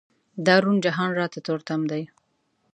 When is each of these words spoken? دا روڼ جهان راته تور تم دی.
دا 0.45 0.55
روڼ 0.63 0.75
جهان 0.85 1.09
راته 1.19 1.39
تور 1.45 1.59
تم 1.67 1.81
دی. 1.91 2.03